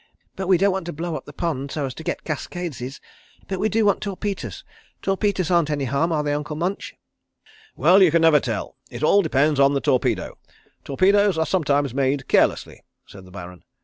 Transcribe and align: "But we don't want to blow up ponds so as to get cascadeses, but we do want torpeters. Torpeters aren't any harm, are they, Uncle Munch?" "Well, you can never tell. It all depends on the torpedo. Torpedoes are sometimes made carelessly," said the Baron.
"But 0.35 0.47
we 0.47 0.57
don't 0.57 0.71
want 0.71 0.87
to 0.87 0.93
blow 0.93 1.15
up 1.15 1.29
ponds 1.37 1.75
so 1.75 1.85
as 1.85 1.93
to 1.93 2.03
get 2.03 2.23
cascadeses, 2.23 2.99
but 3.47 3.59
we 3.59 3.69
do 3.69 3.85
want 3.85 4.01
torpeters. 4.01 4.63
Torpeters 5.03 5.51
aren't 5.51 5.69
any 5.69 5.85
harm, 5.85 6.11
are 6.11 6.23
they, 6.23 6.33
Uncle 6.33 6.55
Munch?" 6.55 6.95
"Well, 7.75 8.01
you 8.01 8.09
can 8.09 8.23
never 8.23 8.39
tell. 8.39 8.77
It 8.89 9.03
all 9.03 9.21
depends 9.21 9.59
on 9.59 9.75
the 9.75 9.79
torpedo. 9.79 10.39
Torpedoes 10.85 11.37
are 11.37 11.45
sometimes 11.45 11.93
made 11.93 12.27
carelessly," 12.27 12.81
said 13.05 13.25
the 13.25 13.31
Baron. 13.31 13.63